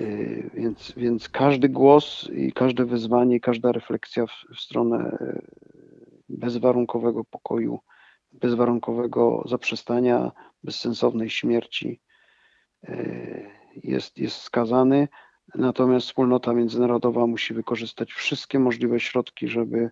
Y, 0.00 0.50
więc, 0.54 0.92
więc 0.96 1.28
każdy 1.28 1.68
głos 1.68 2.30
i 2.32 2.52
każde 2.52 2.84
wyzwanie, 2.84 3.40
każda 3.40 3.72
refleksja 3.72 4.26
w, 4.26 4.54
w 4.56 4.60
stronę 4.60 5.18
y, 5.20 5.42
bezwarunkowego 6.28 7.24
pokoju, 7.24 7.80
bezwarunkowego 8.32 9.42
zaprzestania 9.46 10.32
bezsensownej 10.64 11.30
śmierci 11.30 12.00
y, 12.88 13.50
jest, 13.84 14.18
jest 14.18 14.36
skazany. 14.36 15.08
Natomiast 15.54 16.06
wspólnota 16.06 16.52
międzynarodowa 16.52 17.26
musi 17.26 17.54
wykorzystać 17.54 18.12
wszystkie 18.12 18.58
możliwe 18.58 19.00
środki, 19.00 19.48
żeby, 19.48 19.90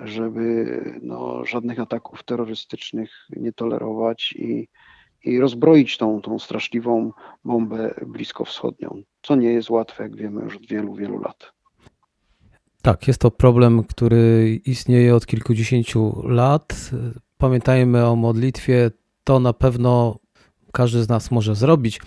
żeby 0.00 0.80
no, 1.02 1.44
żadnych 1.44 1.80
ataków 1.80 2.22
terrorystycznych 2.22 3.10
nie 3.36 3.52
tolerować 3.52 4.34
i, 4.38 4.68
i 5.24 5.40
rozbroić 5.40 5.96
tą, 5.96 6.20
tą 6.20 6.38
straszliwą 6.38 7.12
bombę 7.44 7.94
bliskowschodnią, 8.06 9.02
co 9.22 9.36
nie 9.36 9.52
jest 9.52 9.70
łatwe, 9.70 10.02
jak 10.02 10.16
wiemy 10.16 10.42
już 10.42 10.56
od 10.56 10.66
wielu, 10.66 10.94
wielu 10.94 11.18
lat. 11.18 11.52
Tak, 12.82 13.08
jest 13.08 13.20
to 13.20 13.30
problem, 13.30 13.84
który 13.84 14.60
istnieje 14.64 15.14
od 15.14 15.26
kilkudziesięciu 15.26 16.28
lat. 16.28 16.90
Pamiętajmy 17.38 18.06
o 18.06 18.16
modlitwie, 18.16 18.90
to 19.24 19.40
na 19.40 19.52
pewno 19.52 20.18
każdy 20.72 21.02
z 21.02 21.08
nas 21.08 21.30
może 21.30 21.54
zrobić. 21.54 22.00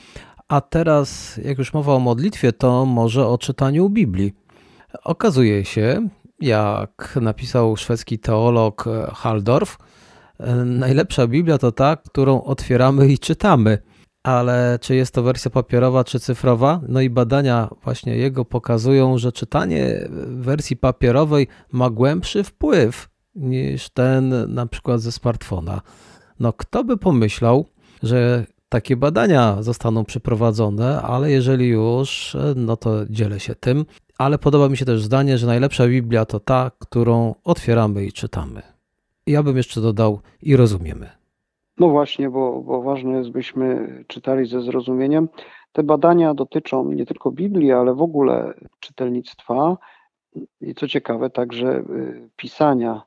A 0.48 0.62
teraz, 0.62 1.40
jak 1.44 1.58
już 1.58 1.74
mowa 1.74 1.94
o 1.94 2.00
modlitwie, 2.00 2.54
to 2.54 2.86
może 2.86 3.28
o 3.28 3.38
czytaniu 3.38 3.90
Biblii. 3.90 4.34
Okazuje 5.04 5.66
się, 5.66 6.10
jak 6.40 7.20
napisał 7.22 7.78
szwedzki 7.78 8.20
teolog 8.20 8.86
Haldorf, 9.14 9.78
najlepsza 10.66 11.28
Biblia 11.28 11.58
to 11.58 11.72
ta, 11.72 11.96
którą 11.96 12.42
otwieramy 12.42 13.08
i 13.08 13.20
czytamy. 13.20 13.78
Ale 14.24 14.80
czy 14.82 14.96
jest 14.96 15.14
to 15.14 15.24
wersja 15.24 15.52
papierowa 15.52 16.04
czy 16.04 16.20
cyfrowa? 16.20 16.82
No 16.88 17.02
i 17.02 17.10
badania 17.10 17.70
właśnie 17.84 18.18
jego 18.18 18.46
pokazują, 18.46 19.18
że 19.18 19.32
czytanie 19.32 20.08
wersji 20.28 20.78
papierowej 20.78 21.48
ma 21.72 21.90
głębszy 21.90 22.44
wpływ 22.44 23.10
niż 23.36 23.90
ten 23.90 24.54
na 24.54 24.66
przykład 24.66 25.02
ze 25.02 25.12
smartfona. 25.12 25.82
No 26.40 26.54
kto 26.54 26.84
by 26.84 26.98
pomyślał, 26.98 27.66
że 28.04 28.46
takie 28.74 28.96
badania 28.96 29.62
zostaną 29.62 30.06
przeprowadzone, 30.06 31.02
ale 31.02 31.32
jeżeli 31.32 31.68
już, 31.68 32.38
no 32.56 32.78
to 32.78 33.06
dzielę 33.10 33.40
się 33.40 33.56
tym. 33.56 33.86
Ale 34.18 34.38
podoba 34.38 34.70
mi 34.70 34.78
się 34.78 34.86
też 34.86 35.04
zdanie, 35.04 35.38
że 35.38 35.48
najlepsza 35.48 35.88
Biblia 35.88 36.26
to 36.26 36.40
ta, 36.40 36.72
którą 36.80 37.36
otwieramy 37.44 38.06
i 38.06 38.12
czytamy. 38.12 38.62
Ja 39.28 39.44
bym 39.44 39.58
jeszcze 39.58 39.82
dodał 39.82 40.20
i 40.42 40.56
rozumiemy. 40.56 41.10
No 41.78 41.90
właśnie, 41.90 42.30
bo, 42.30 42.62
bo 42.62 42.82
ważne 42.82 43.18
jest, 43.18 43.30
byśmy 43.30 43.88
czytali 44.08 44.46
ze 44.46 44.62
zrozumieniem. 44.62 45.30
Te 45.72 45.84
badania 45.84 46.34
dotyczą 46.34 46.92
nie 46.92 47.06
tylko 47.06 47.32
Biblii, 47.32 47.72
ale 47.72 47.94
w 47.94 48.02
ogóle 48.02 48.54
czytelnictwa 48.80 49.78
i 50.62 50.76
co 50.76 50.88
ciekawe, 50.88 51.30
także 51.30 51.68
y, 51.78 52.30
pisania. 52.36 53.02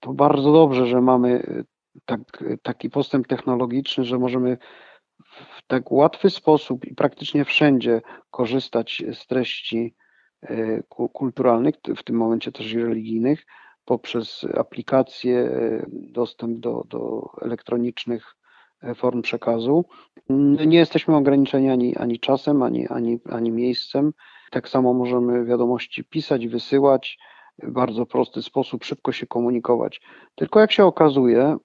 To 0.00 0.12
bardzo 0.12 0.52
dobrze, 0.52 0.86
że 0.86 1.00
mamy 1.00 1.30
y, 1.30 1.64
tak, 2.04 2.44
taki 2.62 2.90
postęp 2.90 3.26
technologiczny, 3.26 4.04
że 4.04 4.18
możemy 4.18 4.58
tak 5.70 5.92
łatwy 5.92 6.30
sposób 6.30 6.84
i 6.84 6.94
praktycznie 6.94 7.44
wszędzie 7.44 8.00
korzystać 8.30 9.02
z 9.12 9.26
treści 9.26 9.94
y, 10.50 10.82
kulturalnych, 11.12 11.74
w 11.96 12.02
tym 12.02 12.16
momencie 12.16 12.52
też 12.52 12.72
i 12.72 12.82
religijnych, 12.82 13.46
poprzez 13.84 14.46
aplikacje, 14.56 15.38
e, 15.38 15.86
dostęp 15.92 16.58
do, 16.58 16.84
do 16.88 17.30
elektronicznych 17.42 18.36
e, 18.82 18.94
form 18.94 19.22
przekazu. 19.22 19.84
Nie 20.66 20.78
jesteśmy 20.78 21.16
ograniczeni 21.16 21.70
ani, 21.70 21.96
ani 21.96 22.20
czasem, 22.20 22.62
ani, 22.62 22.88
ani, 22.88 23.18
ani 23.30 23.50
miejscem. 23.50 24.12
Tak 24.50 24.68
samo 24.68 24.94
możemy 24.94 25.44
wiadomości 25.44 26.04
pisać, 26.04 26.46
wysyłać 26.46 27.18
w 27.62 27.70
bardzo 27.70 28.06
prosty 28.06 28.42
sposób, 28.42 28.84
szybko 28.84 29.12
się 29.12 29.26
komunikować. 29.26 30.00
Tylko 30.34 30.60
jak 30.60 30.72
się 30.72 30.84
okazuje, 30.84 31.56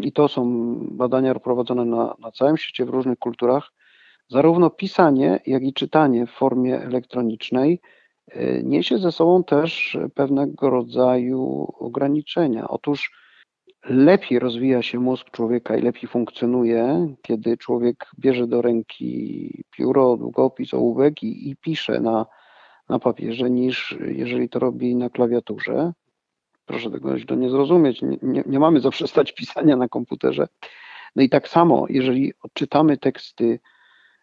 i 0.00 0.12
to 0.12 0.28
są 0.28 0.74
badania 0.90 1.34
prowadzone 1.34 1.84
na, 1.84 2.14
na 2.18 2.32
całym 2.32 2.56
świecie 2.56 2.84
w 2.84 2.88
różnych 2.88 3.18
kulturach, 3.18 3.72
zarówno 4.28 4.70
pisanie, 4.70 5.40
jak 5.46 5.62
i 5.62 5.72
czytanie 5.72 6.26
w 6.26 6.30
formie 6.30 6.80
elektronicznej 6.80 7.80
E, 8.32 8.62
niesie 8.62 8.98
ze 8.98 9.12
sobą 9.12 9.44
też 9.44 9.98
pewnego 10.14 10.70
rodzaju 10.70 11.68
ograniczenia. 11.78 12.68
Otóż 12.68 13.12
lepiej 13.84 14.38
rozwija 14.38 14.82
się 14.82 15.00
mózg 15.00 15.30
człowieka 15.30 15.76
i 15.76 15.82
lepiej 15.82 16.08
funkcjonuje, 16.08 17.14
kiedy 17.22 17.56
człowiek 17.56 18.06
bierze 18.18 18.46
do 18.46 18.62
ręki 18.62 19.64
pióro, 19.70 20.16
długopis, 20.16 20.74
ołówek 20.74 21.22
i, 21.22 21.50
i 21.50 21.56
pisze 21.56 22.00
na, 22.00 22.26
na 22.88 22.98
papierze, 22.98 23.50
niż 23.50 23.96
jeżeli 24.00 24.48
to 24.48 24.58
robi 24.58 24.96
na 24.96 25.10
klawiaturze. 25.10 25.92
Proszę 26.66 26.90
tego 26.90 27.18
źle 27.18 27.36
nie 27.36 27.50
zrozumieć, 27.50 28.02
nie, 28.02 28.18
nie, 28.22 28.42
nie 28.46 28.58
mamy 28.58 28.80
zaprzestać 28.80 29.32
pisania 29.32 29.76
na 29.76 29.88
komputerze. 29.88 30.48
No 31.16 31.22
i 31.22 31.28
tak 31.28 31.48
samo, 31.48 31.86
jeżeli 31.88 32.32
odczytamy 32.42 32.98
teksty 32.98 33.60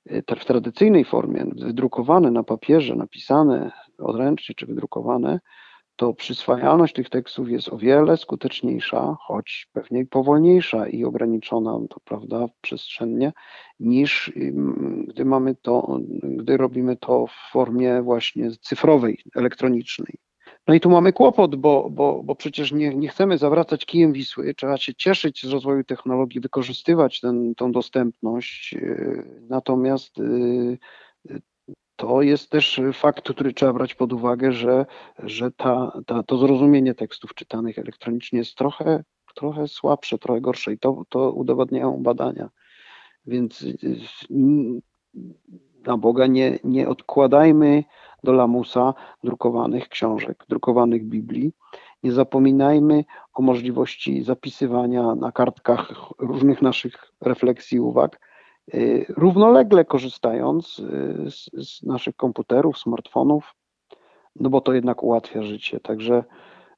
e, 0.06 0.36
w 0.36 0.46
tradycyjnej 0.46 1.06
formie, 1.06 1.46
wydrukowane 1.56 2.32
na 2.32 2.44
papierze, 2.44 2.96
napisane 2.96 3.72
odręcznie 3.98 4.56
czy 4.56 4.66
wydrukowane, 4.66 5.40
to 5.96 6.14
przyswajalność 6.14 6.94
tych 6.94 7.10
tekstów 7.10 7.50
jest 7.50 7.70
o 7.70 7.78
wiele 7.78 8.18
skuteczniejsza, 8.18 9.16
choć 9.20 9.68
pewnie 9.74 10.06
powolniejsza 10.06 10.88
i 10.88 11.04
ograniczona, 11.04 11.80
to 11.90 12.00
prawda, 12.00 12.46
przestrzennie, 12.62 13.32
niż 13.80 14.32
gdy 15.08 15.26
mamy 15.26 15.56
to, 15.56 16.00
gdy 16.24 16.58
robimy 16.58 16.98
to 16.98 17.28
w 17.28 17.52
formie 17.52 18.02
właśnie 18.02 18.52
cyfrowej, 18.52 19.24
elektronicznej. 19.36 20.18
No 20.67 20.74
i 20.74 20.79
tu 20.79 20.89
mamy 20.89 21.13
kłopot, 21.13 21.55
bo, 21.55 21.89
bo, 21.89 22.24
bo 22.24 22.36
przecież 22.36 22.72
nie, 22.72 22.96
nie 22.96 23.08
chcemy 23.08 23.38
zawracać 23.38 23.86
kijem 23.86 24.13
Wisły. 24.13 24.53
Trzeba 24.53 24.77
się 24.77 24.96
cieszyć 24.96 25.46
z 25.46 25.51
rozwoju 25.51 25.84
technologii, 25.84 26.41
wykorzystywać 26.41 27.20
ten, 27.20 27.55
tą 27.55 27.72
dostępność. 27.72 28.75
Natomiast 29.50 30.15
to 31.96 32.22
jest 32.22 32.50
też 32.50 32.82
fakt, 32.93 33.29
który 33.29 33.53
trzeba 33.53 33.74
brać 33.74 33.96
pod 33.96 34.13
uwagę, 34.13 34.51
że, 34.51 34.86
że 35.20 35.51
ta, 35.51 36.01
ta, 36.05 36.24
to 36.24 36.38
zrozumienie 36.38 36.93
tekstów 36.93 37.34
czytanych 37.34 37.79
elektronicznie 37.79 38.39
jest 38.39 38.55
trochę, 38.55 39.03
trochę 39.36 39.67
słabsze, 39.67 40.17
trochę 40.17 40.41
gorsze 40.41 40.74
i 40.74 40.79
to, 40.79 41.03
to 41.10 41.32
udowadniają 41.32 42.03
badania. 42.03 42.50
Więc 43.25 43.65
na 45.86 45.98
Boga 45.98 46.27
nie, 46.27 46.60
nie 46.63 46.89
odkładajmy 46.89 47.84
do 48.24 48.34
lamusa 48.34 48.94
drukowanych 49.24 49.89
książek, 49.89 50.46
drukowanych 50.50 51.06
Biblii. 51.06 51.51
Nie 52.03 52.12
zapominajmy 52.12 53.06
o 53.34 53.42
możliwości 53.42 54.24
zapisywania 54.24 55.15
na 55.15 55.32
kartkach 55.32 55.94
różnych 56.20 56.62
naszych 56.62 57.12
refleksji, 57.22 57.80
uwag 57.80 58.20
Y, 58.74 59.06
równolegle 59.10 59.86
korzystając 59.86 60.80
y, 60.80 61.32
z, 61.32 61.50
z, 61.68 61.84
naszych 61.84 62.15
komputerów, 62.15 62.77
smartfonów, 62.77 63.56
no 64.36 64.50
bo 64.50 64.62
to 64.62 64.74
jednak 64.74 65.03
ułatwia 65.03 65.44
życie. 65.44 65.80
Także, 65.80 66.24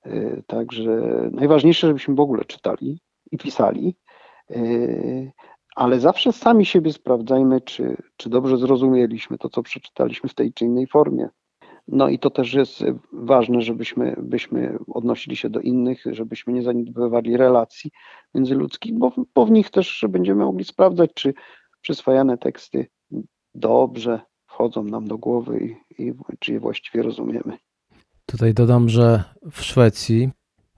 y, 0.06 0.44
także 0.48 0.92
najważniejsze, 1.32 1.88
żebyśmy 1.88 2.16
w 2.16 2.20
ogóle 2.20 2.46
czytali 2.46 3.00
i 3.32 3.38
pisali, 3.38 3.96
ale 5.75 6.00
zawsze 6.00 6.34
sami 6.34 6.65
siebie 6.65 6.94
sprawdzajmy, 6.94 7.62
czy, 7.62 7.98
czy 8.17 8.29
dobrze 8.29 8.58
zrozumieliśmy 8.58 9.38
to, 9.38 9.50
co 9.50 9.63
przeczytaliśmy 9.63 10.29
w 10.29 10.34
tej 10.34 10.53
czy 10.53 10.65
innej 10.65 10.88
formie. 10.88 11.29
No 11.88 12.10
i 12.10 12.20
to 12.20 12.29
też 12.29 12.53
jest 12.53 12.84
ważne, 13.13 13.62
żebyśmy 13.62 14.15
byśmy 14.17 14.77
odnosili 14.88 15.36
się 15.36 15.50
do 15.50 15.60
innych, 15.60 16.03
żebyśmy 16.12 16.53
nie 16.53 16.63
zaniedbywali 16.63 17.38
relacji 17.38 17.91
międzyludzkich, 18.34 18.94
bo, 18.94 19.12
bo 19.36 19.46
w 19.46 19.51
nich 19.51 19.70
też 19.70 20.05
będziemy 20.10 20.46
mogli 20.46 20.65
sprawdzać, 20.65 21.12
czy 21.13 21.34
przyswajane 21.82 22.38
teksty 22.38 22.88
dobrze 23.55 24.22
wchodzą 24.48 24.84
nam 24.84 25.08
do 25.08 25.17
głowy 25.17 25.60
i, 25.60 26.03
i 26.03 26.13
czy 26.39 26.53
je 26.53 26.60
właściwie 26.60 27.03
rozumiemy. 27.03 27.58
Tutaj 28.25 28.53
dodam, 28.53 28.89
że 28.89 29.24
w 29.51 29.62
Szwecji 29.62 30.29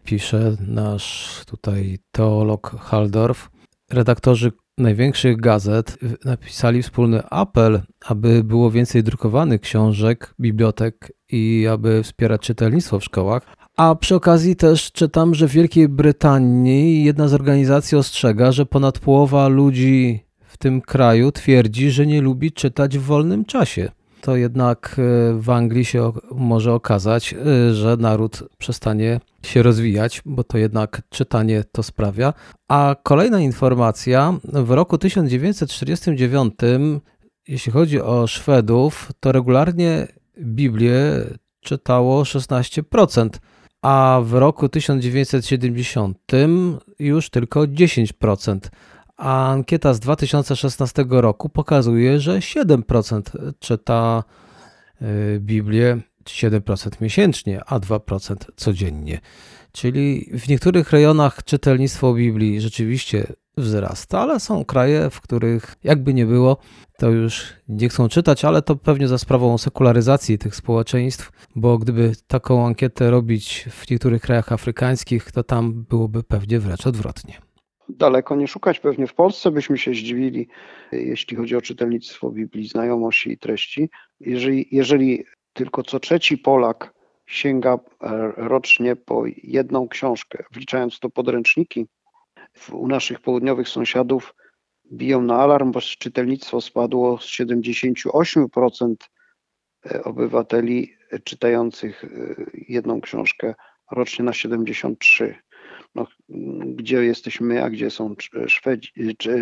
pisze 0.03 0.55
nasz 0.67 1.41
tutaj 1.45 1.97
teolog 2.11 2.69
Haldorf, 2.79 3.49
redaktorzy 3.89 4.51
największych 4.77 5.37
gazet 5.37 5.97
napisali 6.25 6.83
wspólny 6.83 7.23
apel, 7.29 7.81
aby 8.05 8.43
było 8.43 8.71
więcej 8.71 9.03
drukowanych 9.03 9.61
książek, 9.61 10.33
bibliotek 10.39 11.11
i 11.29 11.67
aby 11.71 12.03
wspierać 12.03 12.41
czytelnictwo 12.41 12.99
w 12.99 13.03
szkołach. 13.03 13.43
A 13.77 13.95
przy 13.95 14.15
okazji 14.15 14.55
też 14.55 14.91
czytam, 14.91 15.35
że 15.35 15.47
w 15.47 15.51
Wielkiej 15.51 15.87
Brytanii 15.87 17.03
jedna 17.03 17.27
z 17.27 17.33
organizacji 17.33 17.97
ostrzega, 17.97 18.51
że 18.51 18.65
ponad 18.65 18.99
połowa 18.99 19.47
ludzi 19.47 20.19
w 20.47 20.57
tym 20.57 20.81
kraju 20.81 21.31
twierdzi, 21.31 21.91
że 21.91 22.07
nie 22.07 22.21
lubi 22.21 22.51
czytać 22.51 22.97
w 22.97 23.01
wolnym 23.01 23.45
czasie. 23.45 23.91
To 24.21 24.35
jednak 24.35 24.95
e, 24.99 25.33
w 25.39 25.49
Anglii 25.49 25.85
się 25.85 26.11
może 26.31 26.73
okazać, 26.73 27.33
e, 27.33 27.73
że 27.73 27.97
naród 27.97 28.43
przestanie 28.57 29.19
się 29.43 29.63
rozwijać, 29.63 30.21
bo 30.25 30.43
to 30.43 30.57
jednak 30.57 31.01
czytanie 31.09 31.63
to 31.71 31.83
sprawia. 31.83 32.33
A 32.67 32.95
kolejna 33.03 33.39
informacja, 33.39 34.33
w 34.43 34.71
roku 34.71 34.97
1949, 34.97 36.53
jeśli 37.47 37.71
chodzi 37.71 38.01
o 38.01 38.27
Szwedów, 38.27 39.11
to 39.19 39.31
regularnie 39.31 40.07
Biblię 40.39 41.01
czytało 41.59 42.23
16%, 42.23 43.29
a 43.81 44.21
w 44.23 44.33
roku 44.33 44.69
1970 44.69 46.17
już 46.99 47.29
tylko 47.29 47.59
10% 47.59 48.59
a 49.17 49.51
ankieta 49.51 49.93
z 49.93 49.99
2016 49.99 51.05
roku 51.09 51.49
pokazuje, 51.49 52.19
że 52.19 52.39
7% 52.39 53.21
czyta 53.59 54.23
y, 55.01 55.39
Biblię, 55.39 55.97
7% 56.25 57.01
miesięcznie, 57.01 57.61
a 57.65 57.79
2% 57.79 58.35
codziennie. 58.55 59.19
Czyli 59.71 60.29
w 60.33 60.47
niektórych 60.47 60.91
rejonach 60.91 61.43
czytelnictwo 61.43 62.13
Biblii 62.13 62.61
rzeczywiście 62.61 63.27
wzrasta, 63.57 64.19
ale 64.19 64.39
są 64.39 64.65
kraje, 64.65 65.09
w 65.09 65.21
których 65.21 65.75
jakby 65.83 66.13
nie 66.13 66.25
było, 66.25 66.57
to 66.97 67.09
już 67.09 67.53
nie 67.67 67.89
chcą 67.89 68.09
czytać, 68.09 68.45
ale 68.45 68.61
to 68.61 68.75
pewnie 68.75 69.07
za 69.07 69.17
sprawą 69.17 69.57
sekularyzacji 69.57 70.37
tych 70.37 70.55
społeczeństw, 70.55 71.31
bo 71.55 71.77
gdyby 71.77 72.11
taką 72.27 72.67
ankietę 72.67 73.11
robić 73.11 73.65
w 73.71 73.89
niektórych 73.89 74.21
krajach 74.21 74.51
afrykańskich, 74.51 75.31
to 75.31 75.43
tam 75.43 75.83
byłoby 75.83 76.23
pewnie 76.23 76.59
wręcz 76.59 76.87
odwrotnie 76.87 77.46
daleko 77.89 78.35
nie 78.35 78.47
szukać. 78.47 78.79
Pewnie 78.79 79.07
w 79.07 79.13
Polsce 79.13 79.51
byśmy 79.51 79.77
się 79.77 79.91
zdziwili, 79.91 80.47
jeśli 80.91 81.37
chodzi 81.37 81.55
o 81.55 81.61
czytelnictwo 81.61 82.31
Biblii, 82.31 82.67
znajomości 82.67 83.31
i 83.31 83.37
treści. 83.37 83.89
Jeżeli, 84.19 84.67
jeżeli 84.71 85.23
tylko 85.53 85.83
co 85.83 85.99
trzeci 85.99 86.37
Polak 86.37 86.93
sięga 87.27 87.79
rocznie 88.37 88.95
po 88.95 89.23
jedną 89.43 89.87
książkę, 89.87 90.43
wliczając 90.51 90.99
to 90.99 91.09
podręczniki, 91.09 91.87
u 92.71 92.87
naszych 92.87 93.19
południowych 93.19 93.69
sąsiadów 93.69 94.35
biją 94.91 95.21
na 95.21 95.35
alarm, 95.35 95.71
bo 95.71 95.81
czytelnictwo 95.81 96.61
spadło 96.61 97.17
z 97.17 97.25
78% 97.25 98.95
e, 99.85 100.03
obywateli 100.03 100.93
czytających 101.23 102.03
e, 102.03 102.07
jedną 102.53 103.01
książkę 103.01 103.55
rocznie 103.91 104.25
na 104.25 104.31
73% 104.31 105.33
no, 105.95 106.07
gdzie 106.65 107.05
jesteśmy 107.05 107.47
my, 107.47 107.63
a 107.63 107.69
gdzie 107.69 107.89
są 107.89 108.15
Szwedzi, 108.47 108.91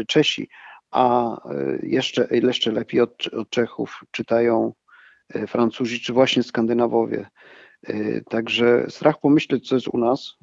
Czesi, 0.08 0.49
a 0.91 1.36
e, 1.51 1.79
jeszcze, 1.84 2.27
jeszcze 2.31 2.71
lepiej 2.71 3.01
od, 3.01 3.27
od 3.27 3.49
Czechów 3.49 4.03
czytają 4.12 4.73
e, 5.34 5.47
Francuzi, 5.47 5.99
czy 5.99 6.13
właśnie 6.13 6.43
Skandynawowie. 6.43 7.27
E, 7.84 8.21
także 8.21 8.86
strach 8.89 9.19
pomyśleć, 9.19 9.67
co 9.67 9.75
jest 9.75 9.88
u 9.88 9.97
nas 9.97 10.36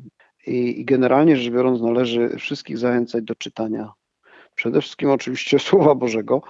i, 0.46 0.80
i 0.80 0.84
generalnie 0.84 1.36
rzecz 1.36 1.52
biorąc 1.52 1.80
należy 1.80 2.36
wszystkich 2.38 2.78
zachęcać 2.78 3.24
do 3.24 3.34
czytania. 3.34 3.92
Przede 4.54 4.80
wszystkim 4.80 5.10
oczywiście 5.10 5.58
Słowa 5.68 5.94
Bożego, 5.94 6.42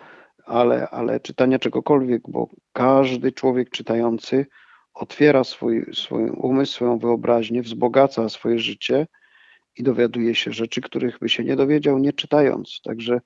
ale, 0.47 0.88
ale 0.88 1.21
czytania 1.21 1.59
czegokolwiek, 1.59 2.23
bo 2.29 2.49
każdy 2.73 3.33
człowiek 3.33 3.71
czytający 3.71 4.47
otwiera 4.95 5.45
swój, 5.45 5.87
swój 5.95 6.31
umysł, 6.31 6.73
swoją 6.73 6.99
wyobraźnię, 6.99 7.62
wzbogaca 7.62 8.29
swoje 8.29 8.59
życie 8.59 9.07
i 9.77 9.83
dowiaduje 9.83 10.35
się 10.35 10.53
rzeczy, 10.53 10.81
których 10.81 11.19
by 11.19 11.29
się 11.29 11.45
nie 11.45 11.57
dowiedział, 11.57 11.99
nie 11.99 12.13
czytając. 12.13 12.81
Także 12.83 13.21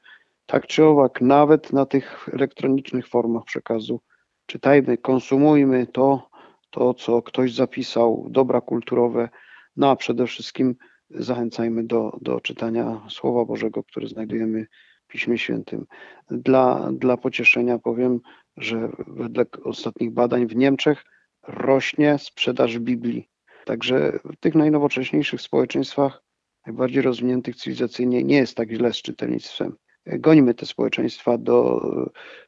tak 0.46 0.66
czy 0.66 0.84
owak, 0.84 1.20
nawet 1.20 1.72
na 1.72 1.86
tych 1.86 2.28
elektronicznych 2.32 3.08
formach 3.08 3.44
przekazu, 3.44 4.00
czytajmy, 4.46 4.98
konsumujmy 4.98 5.86
to, 5.86 6.30
to 6.70 6.94
co 6.94 7.22
ktoś 7.22 7.54
zapisał, 7.54 8.26
dobra 8.30 8.60
kulturowe, 8.60 9.28
no 9.76 9.90
a 9.90 9.96
przede 9.96 10.26
wszystkim 10.26 10.76
zachęcajmy 11.10 11.84
do, 11.84 12.18
do 12.20 12.40
czytania 12.40 13.06
Słowa 13.08 13.44
Bożego, 13.44 13.84
które 13.84 14.08
znajdujemy 14.08 14.66
w 15.04 15.06
Piśmie 15.06 15.38
Świętym. 15.38 15.86
Dla, 16.30 16.90
dla 16.92 17.16
pocieszenia 17.16 17.78
powiem, 17.78 18.20
że 18.56 18.88
wedle 19.06 19.44
ostatnich 19.64 20.10
badań 20.10 20.46
w 20.46 20.56
Niemczech 20.56 21.04
rośnie 21.48 22.18
sprzedaż 22.18 22.78
Biblii. 22.78 23.28
Także 23.64 24.18
w 24.24 24.36
tych 24.36 24.54
najnowocześniejszych 24.54 25.40
społeczeństwach 25.40 26.22
najbardziej 26.66 27.02
rozwiniętych 27.02 27.56
cywilizacyjnie 27.56 28.24
nie 28.24 28.36
jest 28.36 28.56
tak 28.56 28.70
źle 28.70 28.92
z 28.92 28.96
czytelnictwem. 28.96 29.76
Gońmy 30.06 30.54
te 30.54 30.66
społeczeństwa, 30.66 31.38
do, 31.38 31.80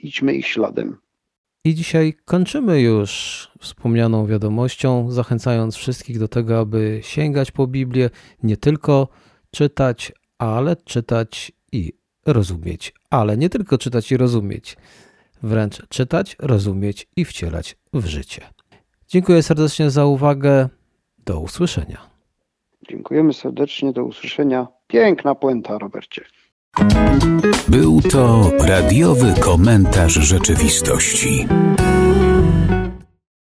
idźmy 0.01 0.35
ich 0.35 0.47
śladem. 0.47 0.97
I 1.65 1.75
dzisiaj 1.75 2.15
kończymy 2.25 2.81
już 2.81 3.49
wspomnianą 3.61 4.27
wiadomością, 4.27 5.11
zachęcając 5.11 5.77
wszystkich 5.77 6.19
do 6.19 6.29
tego, 6.29 6.59
aby 6.59 7.01
sięgać 7.03 7.51
po 7.51 7.67
Biblię, 7.67 8.11
nie 8.43 8.57
tylko 8.57 9.09
czytać, 9.51 10.13
ale 10.39 10.77
czytać 10.77 11.53
i 11.73 11.93
rozumieć. 12.27 12.95
Ale 13.11 13.37
nie 13.37 13.49
tylko 13.49 13.79
czytać 13.79 14.13
i 14.13 14.17
rozumieć, 14.17 14.77
wręcz 15.43 15.89
czytać, 15.89 16.37
rozumieć 16.39 17.07
i 17.17 17.25
wcielać 17.25 17.77
w 17.93 18.07
życie. 18.07 18.43
Dziękuję 19.09 19.43
serdecznie 19.43 19.91
za 19.91 20.05
uwagę. 20.05 20.69
Do 21.27 21.41
usłyszenia. 21.41 22.18
Dziękujemy 22.91 23.33
serdecznie, 23.33 23.93
do 23.93 24.05
usłyszenia. 24.05 24.67
Piękna 24.87 25.35
puenta, 25.35 25.79
Robercie. 25.79 26.25
Był 27.69 28.01
to 28.01 28.51
radiowy 28.61 29.35
komentarz 29.41 30.13
rzeczywistości. 30.13 31.47